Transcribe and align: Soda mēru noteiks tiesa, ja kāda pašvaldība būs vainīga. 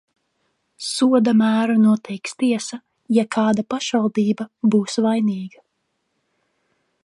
Soda 0.85 1.33
mēru 1.41 1.75
noteiks 1.81 2.33
tiesa, 2.43 2.81
ja 3.19 3.27
kāda 3.37 3.67
pašvaldība 3.75 4.49
būs 4.75 5.01
vainīga. 5.09 5.63